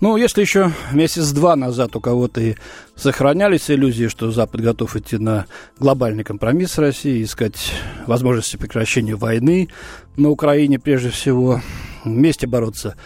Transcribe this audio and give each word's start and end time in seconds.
Ну, 0.00 0.18
если 0.18 0.42
еще 0.42 0.72
месяц-два 0.92 1.56
назад 1.56 1.96
у 1.96 2.00
кого-то 2.00 2.40
и 2.40 2.54
сохранялись 2.96 3.70
иллюзии, 3.70 4.08
что 4.08 4.30
Запад 4.30 4.60
готов 4.60 4.94
идти 4.94 5.16
на 5.16 5.46
глобальный 5.78 6.22
компромисс 6.22 6.72
с 6.72 6.78
Россией, 6.78 7.22
искать 7.22 7.72
возможности 8.06 8.58
прекращения 8.58 9.14
войны 9.14 9.68
на 10.16 10.28
Украине 10.28 10.78
прежде 10.78 11.08
всего, 11.08 11.62
вместе 12.04 12.46
бороться 12.46 12.96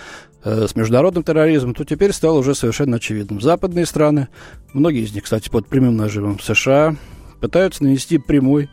э, 0.42 0.66
с 0.66 0.74
международным 0.74 1.23
терроризмом, 1.23 1.74
то 1.74 1.84
теперь 1.84 2.12
стало 2.12 2.38
уже 2.38 2.56
совершенно 2.56 2.97
очевидным. 2.97 3.41
Западные 3.41 3.86
страны, 3.86 4.27
многие 4.72 5.05
из 5.05 5.14
них, 5.14 5.25
кстати, 5.25 5.48
под 5.48 5.69
прямым 5.69 5.97
нажимом 5.97 6.41
США, 6.41 6.97
пытаются 7.41 7.84
нанести 7.84 8.19
прямой 8.19 8.69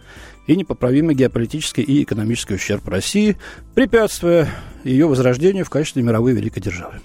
и 0.48 0.56
непоправимый 0.56 1.14
геополитический 1.14 1.84
и 1.84 2.02
экономический 2.02 2.56
ущерб 2.56 2.88
России, 2.88 3.38
препятствуя 3.76 4.50
ее 4.84 5.06
возрождению 5.06 5.66
в 5.66 5.70
качестве 5.70 6.02
мировой 6.02 6.34
великой 6.34 6.62
державы. 6.62 6.96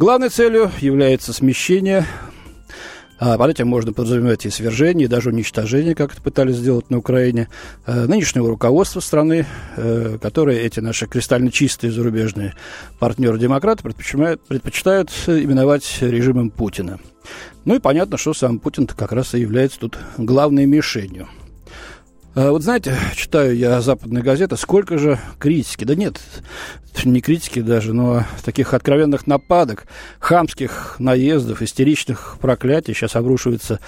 Главной 0.00 0.30
целью 0.30 0.70
является 0.80 1.34
смещение 1.34 2.06
а 3.18 3.36
под 3.36 3.50
этим 3.50 3.68
можно 3.68 3.92
подразумевать 3.92 4.46
и 4.46 4.48
свержение, 4.48 5.04
и 5.04 5.08
даже 5.08 5.28
уничтожение, 5.28 5.94
как 5.94 6.14
это 6.14 6.22
пытались 6.22 6.56
сделать 6.56 6.88
на 6.88 6.96
Украине, 6.96 7.50
э, 7.84 8.06
нынешнего 8.06 8.48
руководства 8.48 9.00
страны, 9.00 9.44
э, 9.76 10.16
которые 10.22 10.62
эти 10.62 10.80
наши 10.80 11.06
кристально 11.06 11.52
чистые 11.52 11.92
зарубежные 11.92 12.54
партнеры-демократы 12.98 13.82
предпочитают, 13.82 14.40
предпочитают 14.46 15.10
именовать 15.26 15.98
режимом 16.00 16.48
Путина. 16.48 16.98
Ну 17.66 17.74
и 17.74 17.78
понятно, 17.78 18.16
что 18.16 18.32
сам 18.32 18.58
Путин 18.58 18.86
как 18.86 19.12
раз 19.12 19.34
и 19.34 19.40
является 19.40 19.80
тут 19.80 19.98
главной 20.16 20.64
мишенью– 20.64 21.28
вот 22.34 22.62
знаете, 22.62 22.96
читаю 23.16 23.56
я 23.56 23.80
западные 23.80 24.22
газеты, 24.22 24.56
сколько 24.56 24.98
же 24.98 25.18
критики, 25.38 25.84
да 25.84 25.94
нет, 25.94 26.20
не 27.04 27.20
критики 27.20 27.60
даже, 27.60 27.92
но 27.92 28.24
таких 28.44 28.74
откровенных 28.74 29.26
нападок, 29.26 29.86
хамских 30.18 30.96
наездов, 30.98 31.62
истеричных 31.62 32.36
проклятий 32.40 32.94
сейчас 32.94 33.16
обрушивается 33.16 33.80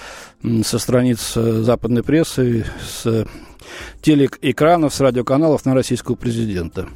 со 0.63 0.79
страниц 0.79 1.33
э, 1.35 1.61
западной 1.61 2.03
прессы, 2.03 2.65
с 2.85 3.25
телеэкранов, 4.01 4.93
с 4.93 4.99
радиоканалов 4.99 5.65
на 5.65 5.73
российского 5.73 6.15
президента. 6.15 6.87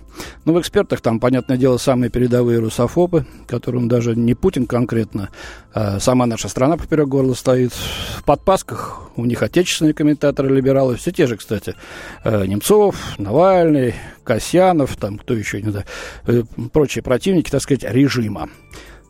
Ну, 0.45 0.53
в 0.53 0.59
экспертах 0.59 1.01
там, 1.01 1.19
понятное 1.19 1.57
дело, 1.57 1.77
самые 1.77 2.09
передовые 2.09 2.59
русофобы, 2.59 3.25
которым 3.47 3.87
даже 3.87 4.15
не 4.15 4.33
Путин 4.33 4.65
конкретно, 4.65 5.29
а 5.73 5.99
сама 5.99 6.25
наша 6.25 6.49
страна 6.49 6.77
поперек 6.77 7.07
горла 7.07 7.33
стоит. 7.33 7.71
В 7.71 8.23
подпасках 8.23 9.09
у 9.15 9.25
них 9.25 9.41
отечественные 9.43 9.93
комментаторы, 9.93 10.53
либералы, 10.53 10.97
все 10.97 11.11
те 11.11 11.27
же, 11.27 11.37
кстати, 11.37 11.75
э, 12.23 12.45
Немцов, 12.45 12.95
Навальный, 13.17 13.95
Касьянов, 14.23 14.95
там, 14.97 15.17
кто 15.17 15.33
еще, 15.33 15.61
не 15.61 15.71
знаю, 15.71 15.85
э, 16.25 16.43
прочие 16.73 17.03
противники, 17.03 17.49
так 17.49 17.61
сказать, 17.61 17.83
режима. 17.83 18.49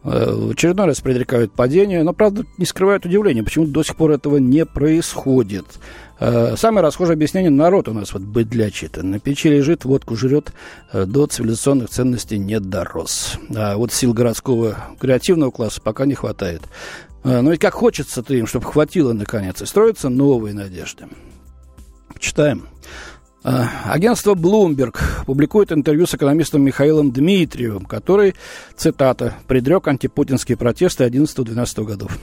Э, 0.03 0.31
в 0.31 0.51
очередной 0.51 0.85
раз 0.85 1.01
предрекают 1.01 1.51
падение, 1.51 2.03
но, 2.03 2.13
правда, 2.13 2.45
не 2.57 2.65
скрывают 2.65 3.05
удивления, 3.05 3.43
почему 3.43 3.65
до 3.65 3.83
сих 3.83 3.95
пор 3.95 4.11
этого 4.11 4.37
не 4.37 4.65
происходит. 4.65 5.65
Э, 6.19 6.55
самое 6.55 6.85
расхожее 6.85 7.15
объяснение– 7.15 7.49
народ 7.51 7.87
у 7.87 7.93
нас 7.93 8.13
вот 8.13 8.21
быдлячий-то. 8.21 9.03
На 9.03 9.19
печи 9.19 9.49
лежит, 9.49 9.85
водку 9.85 10.15
жрет, 10.15 10.53
э, 10.93 11.05
до 11.05 11.25
цивилизационных 11.25 11.89
ценностей 11.89 12.37
не 12.37 12.59
дорос. 12.59 13.37
А 13.55 13.75
вот 13.75 13.91
сил 13.91 14.13
городского 14.13 14.77
креативного 14.99 15.51
класса 15.51 15.81
пока 15.81 16.05
не 16.05 16.13
хватает. 16.13 16.61
Ну 17.23 17.51
и 17.51 17.57
как 17.57 17.73
хочется-то 17.73 18.33
им, 18.33 18.47
чтобы 18.47 18.65
хватило 18.67 19.11
наконец, 19.11 19.61
и 19.61 19.65
строятся 19.65 20.07
новые 20.07 20.53
надежды. 20.53 21.07
Читаем. 22.19 22.69
А, 23.49 23.93
агентство 23.93 24.35
Bloomberg 24.35 24.97
публикует 25.25 25.71
интервью 25.71 26.05
с 26.05 26.13
экономистом 26.13 26.63
Михаилом 26.63 27.13
Дмитриевым, 27.13 27.85
который, 27.85 28.35
цитата, 28.75 29.35
предрек 29.47 29.87
антипутинские 29.87 30.57
протесты 30.57 31.05
11-12 31.05 31.85
годов. 31.85 32.19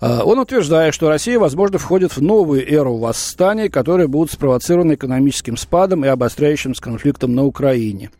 А, 0.00 0.22
он 0.22 0.38
утверждает, 0.38 0.94
что 0.94 1.08
Россия, 1.08 1.36
возможно, 1.36 1.78
входит 1.78 2.16
в 2.16 2.22
новую 2.22 2.64
эру 2.72 2.96
восстаний, 2.96 3.68
которые 3.68 4.06
будут 4.06 4.30
спровоцированы 4.30 4.94
экономическим 4.94 5.56
спадом 5.56 6.04
и 6.04 6.08
обостряющимся 6.08 6.80
конфликтом 6.80 7.34
на 7.34 7.44
Украине. 7.44 8.12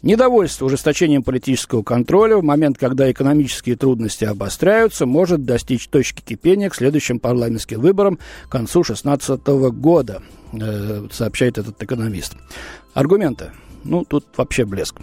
Недовольство 0.00 0.66
ужесточением 0.66 1.22
политического 1.22 1.82
контроля 1.82 2.36
в 2.36 2.44
момент, 2.44 2.78
когда 2.78 3.10
экономические 3.10 3.76
трудности 3.76 4.24
обостряются, 4.24 5.04
может 5.04 5.44
достичь 5.44 5.88
точки 5.88 6.22
кипения 6.22 6.70
к 6.70 6.76
следующим 6.76 7.18
парламентским 7.18 7.80
выборам 7.80 8.18
к 8.44 8.48
концу 8.48 8.84
2016 8.84 9.46
года, 9.74 10.22
э, 10.52 11.06
сообщает 11.10 11.58
этот 11.58 11.82
экономист. 11.82 12.36
Аргументы. 12.94 13.52
Ну, 13.84 14.04
тут 14.04 14.26
вообще 14.36 14.64
блеск. 14.64 15.00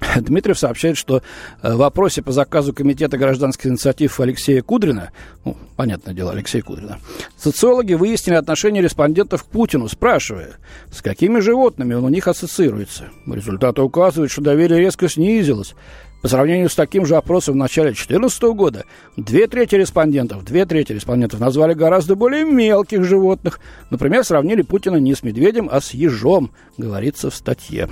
Дмитриев 0.16 0.58
сообщает, 0.58 0.96
что 0.96 1.22
э, 1.62 1.72
в 1.72 1.76
вопросе 1.76 2.22
по 2.22 2.32
заказу 2.32 2.72
Комитета 2.72 3.18
гражданских 3.18 3.66
инициатив 3.66 4.18
Алексея 4.20 4.62
Кудрина, 4.62 5.10
ну, 5.44 5.56
понятное 5.76 6.14
дело, 6.14 6.32
Алексея 6.32 6.62
Кудрина, 6.62 6.98
социологи 7.36 7.94
выяснили 7.94 8.36
отношение 8.36 8.82
респондентов 8.82 9.44
к 9.44 9.46
Путину, 9.46 9.88
спрашивая, 9.88 10.54
с 10.92 11.02
какими 11.02 11.40
животными 11.40 11.94
он 11.94 12.04
у 12.04 12.08
них 12.08 12.28
ассоциируется. 12.28 13.08
Результаты 13.26 13.82
указывают, 13.82 14.32
что 14.32 14.42
доверие 14.42 14.80
резко 14.80 15.08
снизилось. 15.08 15.74
По 16.22 16.28
сравнению 16.28 16.68
с 16.68 16.74
таким 16.74 17.06
же 17.06 17.16
опросом 17.16 17.54
в 17.54 17.56
начале 17.56 17.88
2014 17.88 18.42
года, 18.42 18.84
две 19.16 19.46
трети 19.46 19.74
респондентов, 19.74 20.44
две 20.44 20.66
трети 20.66 20.92
респондентов 20.92 21.40
назвали 21.40 21.72
гораздо 21.72 22.14
более 22.14 22.44
мелких 22.44 23.04
животных. 23.04 23.58
Например, 23.88 24.22
сравнили 24.22 24.62
Путина 24.62 24.96
не 24.96 25.14
с 25.14 25.22
медведем, 25.22 25.68
а 25.72 25.80
с 25.80 25.92
ежом, 25.92 26.50
говорится 26.76 27.30
в 27.30 27.34
статье. 27.34 27.88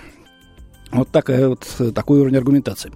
Вот 0.90 1.10
такая 1.10 1.48
вот, 1.48 1.66
такой 1.94 2.20
уровень 2.20 2.36
аргументации. 2.36 2.92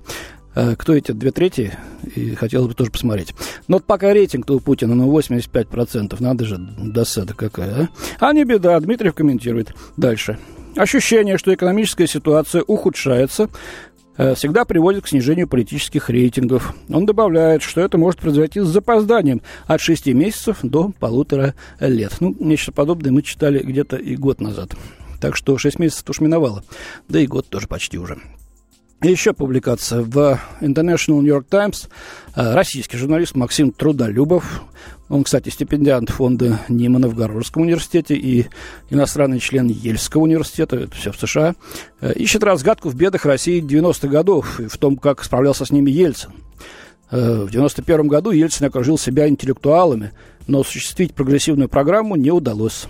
Э, 0.55 0.75
кто 0.77 0.95
эти 0.95 1.13
две 1.13 1.31
трети, 1.31 1.73
и 2.15 2.35
хотелось 2.35 2.69
бы 2.69 2.75
тоже 2.75 2.91
посмотреть. 2.91 3.35
Но 3.69 3.77
вот 3.77 3.85
пока 3.85 4.13
рейтинг 4.13 4.51
у 4.51 4.61
Путина, 4.61 4.95
ну, 4.95 5.11
85%, 5.19 6.17
надо 6.21 6.45
же, 6.45 6.59
досада 6.59 7.35
какая, 7.35 7.89
а? 8.21 8.29
А 8.29 8.33
не 8.35 8.45
беда, 8.45 8.79
Дмитриев 8.81 9.15
комментирует. 9.15 9.75
Дальше. 9.97 10.39
Ощущение, 10.77 11.39
что 11.39 11.55
экономическая 11.55 12.07
ситуация 12.07 12.63
ухудшается, 12.63 13.49
всегда 14.17 14.65
приводит 14.65 15.05
к 15.05 15.09
снижению 15.09 15.49
политических 15.49 16.11
рейтингов. 16.11 16.75
Он 16.91 17.07
добавляет, 17.07 17.63
что 17.63 17.81
это 17.81 17.99
может 17.99 18.21
произойти 18.21 18.61
с 18.61 18.67
запозданием 18.67 19.43
от 19.67 19.81
6 19.81 20.07
месяцев 20.09 20.59
до 20.63 20.93
полутора 20.99 21.55
лет. 21.81 22.17
Ну, 22.21 22.37
нечто 22.39 22.73
подобное 22.73 23.13
мы 23.13 23.23
читали 23.23 23.61
где-то 23.63 23.97
и 23.97 24.17
год 24.17 24.41
назад. 24.41 24.75
Так 25.21 25.37
что 25.37 25.57
6 25.57 25.79
месяцев 25.79 26.11
уж 26.11 26.21
миновало. 26.21 26.65
Да 27.09 27.21
и 27.21 27.27
год 27.27 27.49
тоже 27.49 27.69
почти 27.69 27.99
уже. 27.99 28.19
Еще 29.11 29.33
публикация 29.33 30.03
в 30.03 30.41
International 30.61 31.21
New 31.21 31.35
York 31.35 31.47
Times. 31.49 31.89
Э, 32.37 32.55
российский 32.55 32.97
журналист 32.97 33.35
Максим 33.35 33.73
Трудолюбов. 33.73 34.63
Он, 35.09 35.25
кстати, 35.25 35.49
стипендиант 35.49 36.11
фонда 36.11 36.61
Нимана 36.69 37.09
в 37.09 37.15
Гарвардском 37.15 37.63
университете 37.63 38.15
и 38.15 38.47
иностранный 38.91 39.41
член 39.41 39.69
Ельского 39.69 40.23
университета, 40.23 40.77
это 40.77 40.95
все 40.95 41.13
в 41.13 41.17
США, 41.17 41.55
э, 42.01 42.13
ищет 42.15 42.45
разгадку 42.45 42.89
в 42.89 42.95
бедах 42.95 43.27
России 43.27 43.61
90-х 43.61 44.09
годов 44.09 44.61
и 44.61 44.69
в 44.69 44.77
том, 44.79 44.97
как 44.97 45.23
справлялся 45.25 45.65
с 45.65 45.71
ними 45.71 45.91
Ельцин. 45.91 46.31
Э, 47.11 47.45
в 47.45 47.51
91 47.51 48.09
году 48.09 48.31
Ельцин 48.31 48.67
окружил 48.67 48.97
себя 48.97 49.29
интеллектуалами, 49.29 50.13
но 50.47 50.61
осуществить 50.61 51.13
прогрессивную 51.13 51.69
программу 51.69 52.17
не 52.17 52.31
удалось. 52.31 52.87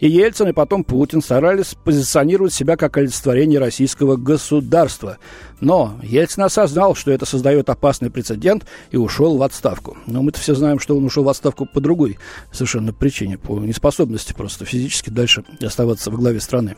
И 0.00 0.08
Ельцин, 0.08 0.48
и 0.48 0.52
потом 0.52 0.82
Путин 0.82 1.22
старались 1.22 1.76
позиционировать 1.84 2.52
себя 2.52 2.76
как 2.76 2.96
олицетворение 2.96 3.60
российского 3.60 4.16
государства. 4.16 5.18
Но 5.60 5.98
Ельцин 6.02 6.42
осознал, 6.42 6.96
что 6.96 7.12
это 7.12 7.26
создает 7.26 7.70
опасный 7.70 8.10
прецедент 8.10 8.66
и 8.90 8.96
ушел 8.96 9.38
в 9.38 9.42
отставку. 9.42 9.96
Но 10.06 10.22
мы-то 10.22 10.40
все 10.40 10.54
знаем, 10.54 10.80
что 10.80 10.96
он 10.96 11.04
ушел 11.04 11.22
в 11.22 11.28
отставку 11.28 11.64
по 11.64 11.80
другой 11.80 12.18
совершенно 12.52 12.92
причине, 12.92 13.38
по 13.38 13.58
неспособности 13.60 14.32
просто 14.32 14.64
физически 14.64 15.10
дальше 15.10 15.44
оставаться 15.62 16.10
во 16.10 16.16
главе 16.16 16.40
страны. 16.40 16.76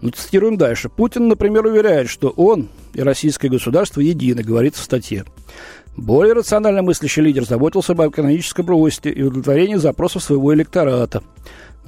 Ну, 0.00 0.10
цитируем 0.10 0.56
дальше. 0.56 0.88
Путин, 0.88 1.28
например, 1.28 1.64
уверяет, 1.64 2.08
что 2.08 2.28
он 2.30 2.68
и 2.92 3.02
российское 3.02 3.48
государство 3.48 4.00
едины, 4.00 4.42
говорится 4.42 4.82
в 4.82 4.84
статье. 4.84 5.24
Более 5.96 6.34
рационально 6.34 6.82
мыслящий 6.82 7.22
лидер 7.22 7.44
заботился 7.44 7.92
об 7.92 8.02
экономическом 8.02 8.68
росте 8.68 9.10
и 9.10 9.22
удовлетворении 9.22 9.76
запросов 9.76 10.24
своего 10.24 10.52
электората– 10.52 11.22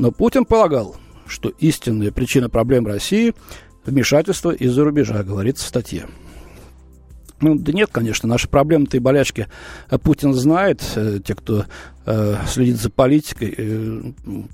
но 0.00 0.10
Путин 0.10 0.44
полагал, 0.44 0.96
что 1.26 1.50
истинная 1.60 2.10
причина 2.10 2.48
проблем 2.48 2.86
России– 2.86 3.34
вмешательство 3.84 4.50
из-за 4.50 4.84
рубежа, 4.84 5.22
говорится 5.22 5.64
в 5.64 5.68
статье. 5.68 6.06
Ну, 7.40 7.54
да 7.54 7.72
нет, 7.72 7.88
конечно, 7.90 8.28
наши 8.28 8.48
проблемы-то 8.48 8.98
и 8.98 9.00
болячки 9.00 9.46
э, 9.90 9.98
Путин 9.98 10.34
знает. 10.34 10.82
Э, 10.94 11.20
те, 11.24 11.34
кто 11.34 11.64
э, 12.04 12.36
следит 12.46 12.76
за 12.76 12.90
политикой, 12.90 13.54
э, 13.56 14.02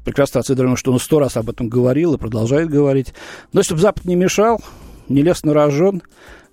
прекрасно 0.05 0.41
осведомлены, 0.41 0.77
что 0.77 0.93
он 0.93 1.01
сто 1.01 1.19
раз 1.19 1.37
об 1.37 1.51
этом 1.51 1.69
говорил 1.69 2.15
и 2.15 2.19
продолжает 2.19 2.69
говорить. 2.69 3.13
Но 3.53 3.61
если 3.61 3.75
бы 3.75 3.81
Запад 3.81 4.05
не 4.05 4.15
мешал, 4.15 4.61
не 5.09 5.23
лез 5.23 5.43
на 5.43 5.53
рожон, 5.53 6.03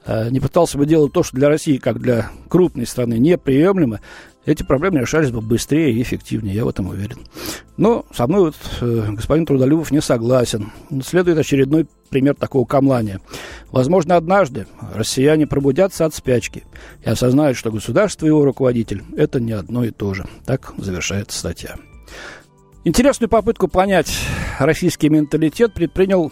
э, 0.08 0.30
не 0.32 0.40
пытался 0.40 0.80
бы 0.80 0.88
делать 0.88 1.14
то, 1.14 1.22
что 1.22 1.38
для 1.38 1.50
России, 1.50 1.78
как 1.78 2.00
для 2.00 2.32
крупной 2.50 2.88
страны, 2.88 3.20
неприемлемо, 3.20 4.00
эти 4.46 4.64
проблемы 4.64 5.00
решались 5.00 5.32
бы 5.32 5.42
быстрее 5.42 5.94
и 5.94 6.02
эффективнее, 6.02 6.56
я 6.56 6.66
в 6.66 6.70
этом 6.70 6.88
уверен. 6.88 7.20
Но 7.78 8.06
со 8.14 8.28
мной 8.28 8.42
вот 8.42 8.56
э, 8.82 9.12
господин 9.12 9.46
Трудолюбов 9.46 9.92
не 9.92 10.02
согласен. 10.02 10.72
Следует 11.06 11.38
очередной 11.38 11.88
пример 12.10 12.36
такого 12.36 12.66
камлания. 12.66 13.22
Возможно, 13.72 14.18
однажды 14.18 14.68
россияне 14.94 15.48
пробудятся 15.48 16.06
от 16.06 16.14
спячки 16.14 16.64
и 17.04 17.10
осознают, 17.10 17.58
что 17.58 17.72
государство 17.72 18.26
и 18.26 18.30
его 18.30 18.44
руководитель– 18.46 19.04
это 19.18 19.40
не 19.40 19.54
одно 19.54 19.84
и 19.84 19.92
то 19.92 20.14
же. 20.14 20.26
Так 20.46 20.74
завершается 20.78 21.40
статья. 21.40 21.76
Интересную 22.84 23.30
попытку 23.30 23.70
понять 23.70 24.14
российский 24.66 25.10
менталитет 25.10 25.74
предпринял 25.74 26.32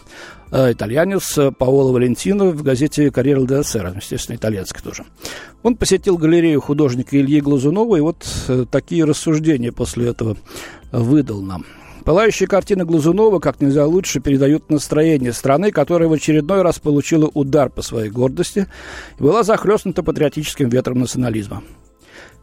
э, 0.50 0.72
итальянец 0.72 1.38
Паоло 1.58 1.92
Валентино 1.92 2.46
в 2.46 2.62
газете 2.62 3.10
«Карьера 3.10 3.42
де 3.42 3.62
СССР», 3.62 3.94
естественно, 3.96 4.36
итальянский 4.36 4.82
тоже. 4.82 5.04
Он 5.62 5.76
посетил 5.76 6.18
галерею 6.18 6.60
художника 6.60 7.16
Ильи 7.18 7.40
Глазунова, 7.40 7.96
и 7.96 8.00
вот 8.00 8.26
э, 8.48 8.64
такие 8.70 9.04
рассуждения 9.04 9.72
после 9.72 10.08
этого 10.08 10.36
выдал 10.90 11.42
нам. 11.42 11.64
Пылающие 12.04 12.48
картины 12.48 12.84
Глазунова 12.84 13.38
как 13.38 13.60
нельзя 13.60 13.86
лучше 13.86 14.20
передают 14.20 14.70
настроение 14.70 15.32
страны, 15.32 15.70
которая 15.70 16.08
в 16.08 16.12
очередной 16.12 16.62
раз 16.62 16.80
получила 16.80 17.30
удар 17.32 17.70
по 17.70 17.82
своей 17.82 18.10
гордости 18.10 18.66
и 19.18 19.22
была 19.22 19.44
захлестнута 19.44 20.02
патриотическим 20.02 20.68
ветром 20.68 20.98
национализма. 21.00 21.62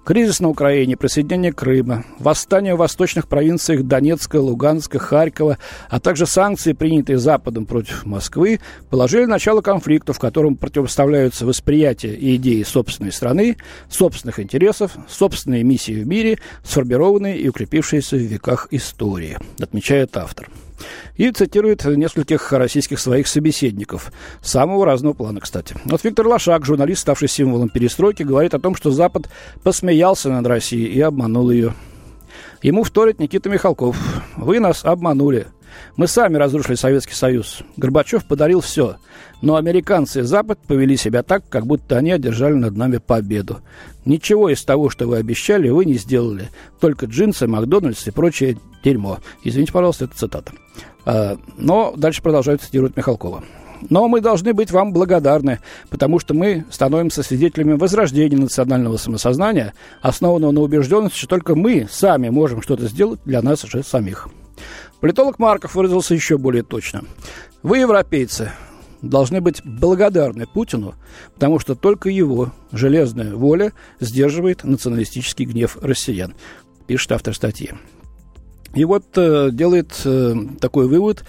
Кризис 0.06 0.40
на 0.40 0.50
Украине, 0.50 0.98
присоединение 0.98 1.54
Крыма, 1.54 2.04
восстание 2.18 2.74
в 2.74 2.80
восточных 2.80 3.28
провинциях 3.28 3.84
Донецка, 3.84 4.38
Луганска, 4.38 4.98
Харькова, 4.98 5.58
а 5.90 6.00
также 6.00 6.26
санкции, 6.26 6.74
принятые 6.74 7.20
Западом 7.20 7.66
против 7.66 8.06
Москвы, 8.06 8.60
положили 8.90 9.26
начало 9.26 9.62
конфликту, 9.62 10.14
в 10.14 10.20
котором 10.20 10.56
противоставляются 10.56 11.46
восприятие 11.46 12.16
и 12.16 12.38
идеи 12.38 12.64
собственной 12.64 13.12
страны, 13.12 13.58
собственных 13.90 14.40
интересов, 14.40 14.98
собственные 15.08 15.64
миссии 15.64 16.02
в 16.02 16.08
мире, 16.08 16.40
сформированные 16.64 17.38
и 17.38 17.48
укрепившиеся 17.48 18.16
в 18.16 18.20
веках 18.20 18.68
истории, 18.72 19.38
отмечает 19.60 20.18
автор. 20.18 20.50
И 21.16 21.32
цитирует 21.32 21.86
нескольких 21.86 22.52
российских 22.54 23.00
своих 23.00 23.28
собеседников. 23.28 24.12
Самого 24.42 24.86
разного 24.86 25.14
плана, 25.14 25.40
кстати. 25.40 25.76
Вот 25.86 26.04
Виктор 26.04 26.28
Лошак, 26.28 26.66
журналист, 26.66 27.02
ставший 27.02 27.28
символом 27.28 27.70
перестройки, 27.70 28.24
говорит 28.24 28.54
о 28.54 28.60
том, 28.60 28.76
что 28.76 28.92
Запад 28.92 29.30
посмеялся 29.64 30.30
над 30.30 30.46
Россией 30.48 30.88
и 30.88 31.02
обманул 31.02 31.50
ее. 31.52 31.74
Ему 32.62 32.84
вторит 32.84 33.20
Никита 33.20 33.50
Михалков. 33.50 33.98
Вы 34.36 34.60
нас 34.60 34.84
обманули. 34.84 35.48
Мы 35.96 36.08
сами 36.08 36.38
разрушили 36.38 36.76
Советский 36.76 37.14
Союз. 37.14 37.62
Горбачев 37.78 38.26
подарил 38.26 38.60
все. 38.62 38.98
Но 39.42 39.56
американцы 39.56 40.20
и 40.20 40.24
Запад 40.24 40.60
повели 40.68 40.98
себя 40.98 41.24
так, 41.24 41.48
как 41.48 41.66
будто 41.66 41.98
они 41.98 42.12
одержали 42.12 42.54
над 42.54 42.76
нами 42.76 42.98
победу. 42.98 43.60
Ничего 44.06 44.50
из 44.50 44.64
того, 44.64 44.90
что 44.90 45.08
вы 45.08 45.18
обещали, 45.18 45.70
вы 45.70 45.86
не 45.86 45.94
сделали. 45.96 46.50
Только 46.80 47.06
джинсы, 47.06 47.48
Макдональдс 47.48 48.08
и 48.08 48.12
прочее 48.12 48.58
дерьмо. 48.84 49.20
Извините, 49.44 49.72
пожалуйста, 49.72 50.06
это 50.06 50.18
цитата. 50.18 50.52
А, 51.06 51.38
но 51.58 51.94
дальше 51.96 52.22
продолжает 52.22 52.62
цитировать 52.62 52.96
Михалкова. 52.98 53.44
Но 53.90 54.08
мы 54.08 54.20
должны 54.20 54.54
быть 54.54 54.72
вам 54.72 54.92
благодарны, 54.92 55.60
потому 55.90 56.20
что 56.20 56.34
мы 56.34 56.66
становимся 56.70 57.24
свидетелями 57.24 57.74
возрождения 57.74 58.38
национального 58.38 58.98
самосознания, 58.98 59.74
основанного 60.02 60.52
на 60.52 60.62
убежденности, 60.62 61.18
что 61.18 61.28
только 61.28 61.56
мы 61.56 61.88
сами 61.90 62.30
можем 62.30 62.62
что-то 62.62 62.88
сделать 62.88 63.22
для 63.24 63.42
нас 63.42 63.62
же 63.62 63.84
самих. 63.84 64.28
Политолог 65.00 65.40
Марков 65.40 65.76
выразился 65.76 66.14
еще 66.14 66.38
более 66.38 66.64
точно. 66.64 67.04
Вы, 67.64 67.78
европейцы, 67.80 68.52
должны 69.02 69.40
быть 69.40 69.62
благодарны 69.64 70.46
Путину, 70.46 70.96
потому 71.34 71.60
что 71.60 71.76
только 71.76 72.10
его 72.10 72.52
железная 72.72 73.34
воля 73.34 73.72
сдерживает 74.02 74.66
националистический 74.66 75.46
гнев 75.46 75.78
россиян, 75.82 76.36
пишет 76.86 77.14
автор 77.14 77.34
статьи. 77.34 77.72
И 78.74 78.86
вот 78.86 79.06
э, 79.16 79.50
делает 79.52 80.02
э, 80.06 80.36
такой 80.60 80.88
вывод, 80.88 81.24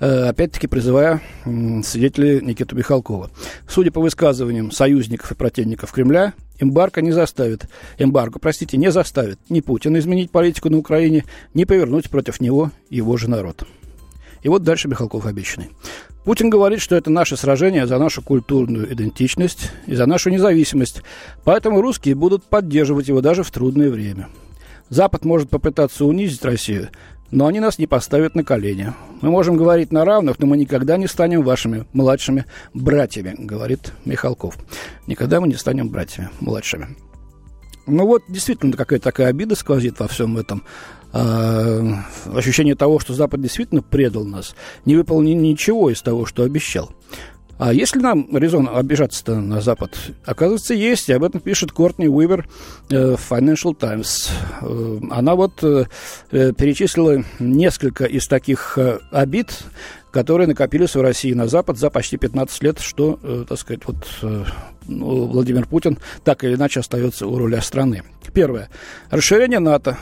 э, 0.00 0.28
опять-таки 0.28 0.66
призывая 0.66 1.20
э, 1.44 1.82
свидетелей 1.82 2.40
Никиту 2.40 2.76
Михалкова. 2.76 3.30
Судя 3.68 3.90
по 3.90 4.00
высказываниям 4.00 4.70
союзников 4.70 5.30
и 5.30 5.34
противников 5.34 5.92
Кремля, 5.92 6.32
эмбарго 6.58 7.02
не 7.02 7.12
заставит, 7.12 7.68
эмбарго, 7.98 8.38
простите, 8.38 8.76
не 8.76 8.90
заставит 8.90 9.38
ни 9.48 9.60
Путина 9.60 9.98
изменить 9.98 10.30
политику 10.30 10.70
на 10.70 10.78
Украине, 10.78 11.24
ни 11.54 11.64
повернуть 11.64 12.10
против 12.10 12.40
него 12.40 12.70
его 12.88 13.16
же 13.16 13.28
народ. 13.28 13.64
И 14.42 14.48
вот 14.48 14.62
дальше 14.62 14.88
Михалков 14.88 15.26
обещанный. 15.26 15.70
Путин 16.24 16.50
говорит, 16.50 16.80
что 16.80 16.96
это 16.96 17.10
наше 17.10 17.36
сражение 17.36 17.86
за 17.86 17.98
нашу 17.98 18.22
культурную 18.22 18.92
идентичность 18.92 19.70
и 19.86 19.94
за 19.94 20.06
нашу 20.06 20.30
независимость, 20.30 21.02
поэтому 21.44 21.80
русские 21.80 22.14
будут 22.14 22.44
поддерживать 22.44 23.08
его 23.08 23.20
даже 23.20 23.42
в 23.42 23.50
трудное 23.50 23.90
время. 23.90 24.28
Запад 24.88 25.24
может 25.24 25.50
попытаться 25.50 26.04
унизить 26.04 26.44
Россию, 26.44 26.90
но 27.30 27.46
они 27.46 27.60
нас 27.60 27.78
не 27.78 27.86
поставят 27.86 28.34
на 28.34 28.44
колени. 28.44 28.92
Мы 29.20 29.30
можем 29.30 29.56
говорить 29.56 29.92
на 29.92 30.04
равных, 30.04 30.38
но 30.38 30.46
мы 30.46 30.56
никогда 30.56 30.96
не 30.96 31.08
станем 31.08 31.42
вашими 31.42 31.86
младшими 31.92 32.44
братьями, 32.72 33.34
говорит 33.36 33.92
Михалков. 34.04 34.56
Никогда 35.06 35.40
мы 35.40 35.48
не 35.48 35.54
станем 35.54 35.88
братьями 35.88 36.30
младшими. 36.40 36.96
Ну 37.86 38.04
вот, 38.04 38.22
действительно, 38.28 38.76
какая-то 38.76 39.04
такая 39.04 39.28
обида 39.28 39.54
сквозит 39.54 39.98
во 40.00 40.08
всем 40.08 40.36
этом. 40.38 40.64
Э, 41.12 41.82
ощущение 42.34 42.74
того, 42.74 42.98
что 42.98 43.14
Запад 43.14 43.40
действительно 43.40 43.80
предал 43.80 44.24
нас, 44.24 44.54
не 44.84 44.96
выполнил 44.96 45.36
ничего 45.36 45.90
из 45.90 46.02
того, 46.02 46.26
что 46.26 46.42
обещал. 46.42 46.90
А 47.58 47.72
если 47.72 48.00
нам 48.00 48.28
резон 48.36 48.68
обижаться 48.70 49.40
на 49.40 49.60
Запад? 49.60 49.96
Оказывается, 50.26 50.74
есть, 50.74 51.08
и 51.08 51.12
об 51.12 51.24
этом 51.24 51.40
пишет 51.40 51.72
Кортни 51.72 52.06
Уивер 52.06 52.46
э, 52.90 53.16
в 53.16 53.32
Financial 53.32 53.74
Times. 53.74 54.30
Э, 54.60 54.98
она 55.10 55.34
вот 55.34 55.62
э, 55.62 55.86
перечислила 56.30 57.24
несколько 57.38 58.04
из 58.04 58.26
таких 58.28 58.78
обид, 59.10 59.64
которые 60.10 60.46
накопились 60.46 60.94
в 60.94 61.00
России 61.00 61.32
на 61.32 61.46
Запад 61.48 61.78
за 61.78 61.88
почти 61.88 62.18
15 62.18 62.62
лет, 62.62 62.78
что, 62.78 63.18
так 63.48 63.58
сказать, 63.58 63.82
вот 63.86 64.06
ну, 64.86 65.26
Владимир 65.26 65.66
Путин 65.66 65.98
так 66.24 66.44
или 66.44 66.54
иначе 66.54 66.80
остается 66.80 67.26
у 67.26 67.38
руля 67.38 67.60
страны. 67.60 68.02
Первое. 68.32 68.68
Расширение 69.10 69.58
НАТО. 69.58 69.98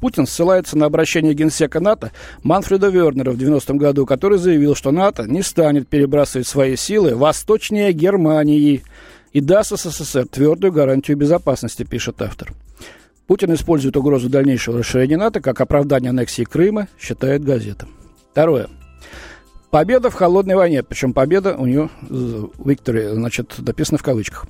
Путин 0.00 0.26
ссылается 0.26 0.76
на 0.76 0.86
обращение 0.86 1.34
генсека 1.34 1.80
НАТО 1.80 2.12
Манфреда 2.42 2.88
Вернера 2.88 3.32
в 3.32 3.36
90-м 3.36 3.78
году, 3.78 4.06
который 4.06 4.38
заявил, 4.38 4.74
что 4.74 4.90
НАТО 4.90 5.24
не 5.24 5.42
станет 5.42 5.88
перебрасывать 5.88 6.46
свои 6.46 6.76
силы 6.76 7.14
восточнее 7.14 7.92
Германии 7.92 8.82
и 9.32 9.40
даст 9.40 9.76
СССР 9.76 10.26
твердую 10.28 10.72
гарантию 10.72 11.16
безопасности, 11.16 11.82
пишет 11.82 12.22
автор. 12.22 12.52
Путин 13.26 13.52
использует 13.54 13.96
угрозу 13.96 14.28
дальнейшего 14.28 14.78
расширения 14.78 15.16
НАТО 15.16 15.40
как 15.40 15.60
оправдание 15.60 16.10
аннексии 16.10 16.44
Крыма, 16.44 16.88
считает 16.98 17.44
газета. 17.44 17.86
Второе. 18.30 18.68
Победа 19.70 20.10
в 20.10 20.14
холодной 20.14 20.54
войне, 20.54 20.82
причем 20.82 21.12
победа 21.12 21.56
у 21.56 21.66
нее, 21.66 21.90
Виктория, 22.08 23.12
значит, 23.14 23.56
написано 23.58 23.98
в 23.98 24.02
кавычках. 24.02 24.46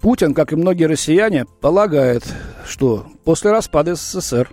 Путин, 0.00 0.32
как 0.32 0.52
и 0.52 0.56
многие 0.56 0.84
россияне, 0.84 1.44
полагает, 1.60 2.22
что 2.66 3.06
после 3.24 3.50
распада 3.50 3.94
СССР 3.94 4.50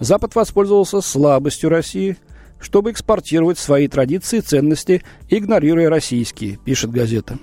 Запад 0.00 0.34
воспользовался 0.34 1.00
слабостью 1.00 1.70
России, 1.70 2.16
чтобы 2.60 2.90
экспортировать 2.90 3.58
свои 3.58 3.88
традиции 3.88 4.38
и 4.38 4.42
ценности, 4.42 5.02
игнорируя 5.28 5.88
российские, 5.88 6.56
пишет 6.56 6.90
газета. 6.90 7.38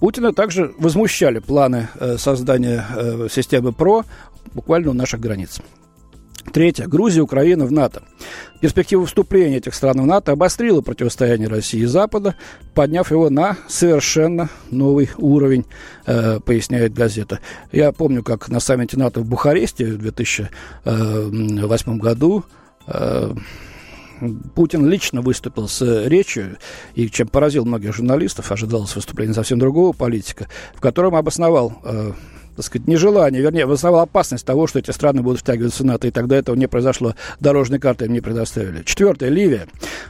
Путина 0.00 0.32
также 0.32 0.74
возмущали 0.78 1.38
планы 1.38 1.88
э, 1.98 2.16
создания 2.18 2.84
э, 2.94 3.28
системы 3.30 3.72
ПРО 3.72 4.04
буквально 4.52 4.90
у 4.90 4.94
наших 4.94 5.20
границ. 5.20 5.60
Третье. 6.52 6.86
Грузия, 6.86 7.22
Украина 7.22 7.64
в 7.66 7.72
НАТО. 7.72 8.04
Перспектива 8.60 9.04
вступления 9.06 9.56
этих 9.56 9.74
стран 9.74 10.00
в 10.00 10.06
НАТО 10.06 10.30
обострила 10.32 10.82
противостояние 10.82 11.48
России 11.48 11.80
и 11.80 11.86
Запада, 11.86 12.36
подняв 12.74 13.10
его 13.10 13.30
на 13.30 13.56
совершенно 13.68 14.48
новый 14.70 15.10
уровень, 15.18 15.64
э, 16.06 16.38
поясняет 16.40 16.94
газета. 16.94 17.40
Я 17.72 17.90
помню, 17.92 18.22
как 18.22 18.48
на 18.48 18.60
саммите 18.60 18.96
НАТО 18.96 19.20
в 19.20 19.26
Бухаресте 19.26 19.84
в 19.86 19.98
2008 19.98 21.98
году 21.98 22.44
э, 22.86 23.34
Путин 24.54 24.88
лично 24.88 25.20
выступил 25.20 25.68
с 25.68 26.06
речью, 26.06 26.56
и 26.94 27.10
чем 27.10 27.28
поразил 27.28 27.64
многих 27.64 27.94
журналистов, 27.94 28.52
ожидалось 28.52 28.94
выступление 28.94 29.34
совсем 29.34 29.58
другого 29.58 29.92
политика, 29.92 30.48
в 30.74 30.80
котором 30.80 31.16
обосновал 31.16 31.80
э, 31.84 32.12
так 32.56 32.64
сказать, 32.64 32.86
нежелание, 32.86 33.42
вернее, 33.42 33.66
вызывала 33.66 34.02
опасность 34.02 34.44
того, 34.44 34.66
что 34.66 34.78
эти 34.78 34.90
страны 34.90 35.22
будут 35.22 35.40
втягиваться 35.40 35.82
в 35.82 35.86
НАТО, 35.86 36.08
и 36.08 36.10
тогда 36.10 36.36
этого 36.36 36.56
не 36.56 36.68
произошло, 36.68 37.14
дорожной 37.40 37.78
карты 37.78 38.06
им 38.06 38.12
не 38.12 38.20
предоставили. 38.20 38.82
Четвертое, 38.84 39.28
Ливия. 39.28 39.66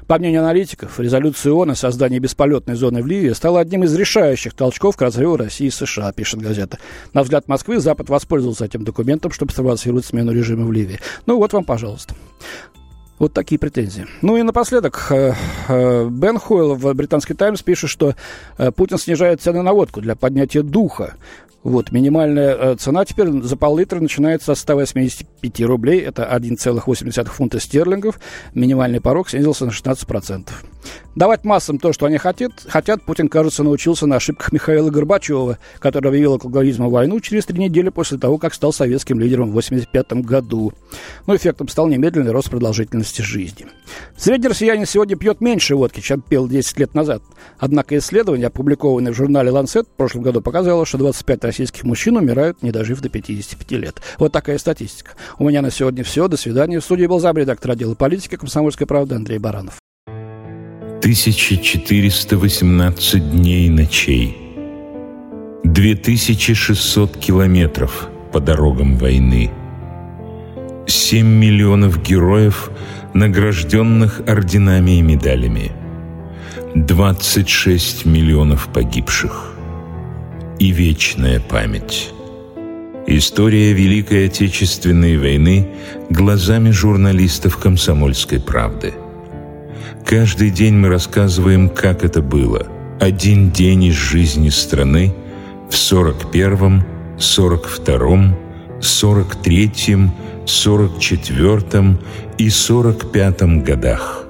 По 0.07 0.19
мнению 0.19 0.43
аналитиков, 0.43 0.99
резолюция 1.01 1.53
ООН 1.53 1.71
о 1.71 1.75
создании 1.75 2.19
бесполетной 2.19 2.75
зоны 2.75 3.03
в 3.03 3.07
Ливии 3.07 3.33
стала 3.33 3.61
одним 3.61 3.85
из 3.85 3.95
решающих 3.95 4.55
толчков 4.55 4.97
к 4.97 5.03
разрыву 5.03 5.37
России 5.37 5.67
и 5.67 5.71
США, 5.71 6.13
пишет 6.13 6.41
газета. 6.41 6.79
На 7.13 7.23
взгляд 7.23 7.49
Москвы, 7.49 7.79
Запад 7.79 8.09
воспользовался 8.09 8.65
этим 8.65 8.85
документом, 8.85 9.31
чтобы 9.33 9.53
спровоцировать 9.53 10.05
смену 10.05 10.33
режима 10.33 10.67
в 10.67 10.73
Ливии. 10.73 11.01
Ну 11.27 11.39
вот 11.39 11.53
вам, 11.53 11.65
пожалуйста. 11.65 12.15
Вот 13.19 13.33
такие 13.33 13.59
претензии. 13.59 14.07
Ну 14.23 14.37
и 14.37 14.43
напоследок, 14.43 15.07
э, 15.11 15.35
э, 15.69 16.09
Бен 16.09 16.39
Хойл 16.39 16.75
в 16.75 16.93
британский 16.95 17.35
«Таймс» 17.35 17.63
пишет, 17.63 17.89
что 17.89 18.17
э, 18.59 18.73
Путин 18.73 18.99
снижает 18.99 19.41
цены 19.41 19.63
на 19.63 19.73
водку 19.73 20.01
для 20.01 20.17
поднятия 20.17 20.63
духа. 20.63 21.15
Вот, 21.64 21.92
минимальная 21.92 22.54
э, 22.54 22.76
цена 22.76 23.06
теперь 23.06 23.30
за 23.30 23.56
пол-литра 23.56 23.99
начинается 23.99 24.54
с 24.54 24.61
185 24.61 25.62
рублей, 25.62 26.00
это 26.00 26.25
1,8 26.25 27.25
фунта 27.25 27.59
стерлингов. 27.59 28.21
Минимальный 28.52 29.00
порог 29.00 29.30
снизился 29.30 29.64
на 29.64 29.71
16%. 29.71 30.50
Давать 31.14 31.44
массам 31.44 31.78
то, 31.78 31.92
что 31.92 32.06
они 32.06 32.18
хотят, 32.18 32.52
хотят, 32.66 33.02
Путин, 33.02 33.28
кажется, 33.28 33.62
научился 33.62 34.06
на 34.06 34.16
ошибках 34.16 34.50
Михаила 34.50 34.90
Горбачева, 34.90 35.59
который 35.78 36.09
объявил 36.09 36.33
алкоголизму 36.33 36.90
войну 36.90 37.21
через 37.21 37.47
три 37.47 37.59
недели 37.59 37.88
после 37.88 38.18
того, 38.18 38.37
как 38.38 38.52
стал 38.52 38.73
советским 38.73 39.21
лидером 39.21 39.52
в 39.52 39.56
1985 39.56 40.25
году. 40.25 40.73
Но 41.28 41.37
эффектом 41.37 41.68
стал 41.68 41.87
немедленный 41.87 42.33
рост 42.33 42.50
продолжительности 42.50 43.23
жизни. 43.23 43.66
Средний 44.16 44.49
россиянин 44.49 44.87
сегодня 44.87 45.16
пьет 45.16 45.40
меньше 45.40 45.76
водки, 45.76 46.00
чем 46.00 46.21
пил 46.21 46.49
10 46.49 46.80
лет 46.80 46.94
назад. 46.94 47.23
Однако 47.59 47.97
исследование, 47.97 48.49
опубликованное 48.49 49.12
в 49.12 49.16
журнале 49.16 49.50
«Ланцет» 49.50 49.87
в 49.87 49.97
прошлом 49.97 50.23
году, 50.23 50.40
показало, 50.40 50.85
что 50.85 50.99
25 50.99 51.44
российских 51.44 51.85
мужчин 51.85 52.16
умирают, 52.16 52.61
не 52.62 52.73
дожив 52.73 53.00
до 53.00 53.09
55 53.09 53.71
лет. 53.78 54.02
Вот 54.18 54.33
такая 54.33 54.59
статистика. 54.59 55.12
У 55.38 55.49
меня 55.49 55.62
на 55.62 55.71
сегодня 55.71 56.02
все. 56.02 56.26
До 56.26 56.37
свидания. 56.37 56.80
В 56.80 56.85
студии 56.85 57.06
был 57.06 57.21
замредактор 57.21 57.71
отдела 57.71 57.94
политики 57.94 58.37
«Комсомольской 58.37 58.88
правды» 58.88 59.14
Андрей 59.14 59.38
Баранов. 59.38 59.84
1418 61.05 63.31
дней 63.31 63.67
и 63.67 63.71
ночей, 63.71 64.37
2600 65.63 67.19
километров 67.19 68.09
по 68.33 68.41
дорогам 68.41 68.97
войны, 68.97 69.51
7 70.87 71.27
миллионов 71.27 72.03
героев, 72.03 72.71
награжденных 73.13 74.23
орденами 74.27 74.93
и 74.93 75.03
медалями, 75.03 75.73
26 76.75 78.07
миллионов 78.07 78.71
погибших 78.73 79.53
и 80.59 80.71
вечная 80.71 81.39
память. 81.39 82.13
История 83.07 83.75
Великой 83.75 84.29
Отечественной 84.29 85.19
войны 85.19 85.69
глазами 86.09 86.71
журналистов 86.71 87.59
«Комсомольской 87.59 88.41
правды». 88.41 88.95
Каждый 90.05 90.50
день 90.50 90.75
мы 90.75 90.88
рассказываем, 90.88 91.69
как 91.69 92.05
это 92.05 92.23
было. 92.23 92.67
Один 93.00 93.50
день 93.50 93.85
из 93.85 93.95
жизни 93.95 94.49
страны 94.49 95.14
в 95.69 95.75
41-м, 95.75 96.85
42-м, 97.19 98.37
43-м, 98.81 100.14
44-м 100.47 101.99
и 102.38 102.49
45-м 102.49 103.64
годах. 103.64 104.25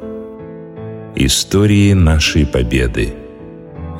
Истории 1.16 1.92
нашей 1.92 2.46
победы. 2.46 3.14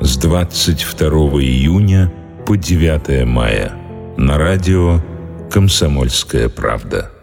С 0.01 0.17
22 0.17 1.07
июня 1.41 2.11
по 2.45 2.57
9 2.57 3.25
мая. 3.25 3.71
На 4.17 4.37
радио 4.37 5.01
«Комсомольская 5.49 6.49
правда». 6.49 7.14